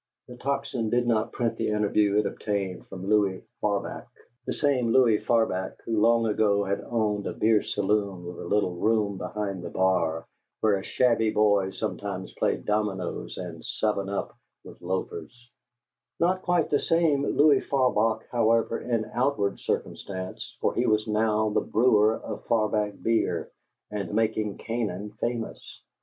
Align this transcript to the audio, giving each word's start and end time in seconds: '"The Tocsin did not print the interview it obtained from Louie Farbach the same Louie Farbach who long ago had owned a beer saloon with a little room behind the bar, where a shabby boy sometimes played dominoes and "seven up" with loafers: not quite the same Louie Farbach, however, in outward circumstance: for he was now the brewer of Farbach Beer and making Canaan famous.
'"The 0.27 0.35
Tocsin 0.35 0.89
did 0.89 1.05
not 1.05 1.31
print 1.31 1.57
the 1.57 1.67
interview 1.67 2.15
it 2.17 2.25
obtained 2.25 2.87
from 2.87 3.05
Louie 3.05 3.43
Farbach 3.61 4.07
the 4.47 4.53
same 4.53 4.87
Louie 4.91 5.19
Farbach 5.19 5.75
who 5.85 6.01
long 6.01 6.25
ago 6.25 6.63
had 6.63 6.81
owned 6.81 7.27
a 7.27 7.33
beer 7.33 7.61
saloon 7.61 8.25
with 8.25 8.39
a 8.39 8.47
little 8.47 8.73
room 8.77 9.19
behind 9.19 9.61
the 9.61 9.69
bar, 9.69 10.25
where 10.61 10.77
a 10.79 10.83
shabby 10.83 11.29
boy 11.29 11.69
sometimes 11.69 12.33
played 12.33 12.65
dominoes 12.65 13.37
and 13.37 13.63
"seven 13.63 14.09
up" 14.09 14.35
with 14.63 14.81
loafers: 14.81 15.51
not 16.19 16.41
quite 16.41 16.71
the 16.71 16.79
same 16.79 17.23
Louie 17.23 17.61
Farbach, 17.61 18.23
however, 18.31 18.79
in 18.81 19.05
outward 19.13 19.59
circumstance: 19.59 20.57
for 20.61 20.73
he 20.73 20.87
was 20.87 21.07
now 21.07 21.49
the 21.51 21.61
brewer 21.61 22.15
of 22.17 22.43
Farbach 22.45 23.03
Beer 23.03 23.51
and 23.91 24.15
making 24.15 24.57
Canaan 24.57 25.11
famous. 25.19 25.61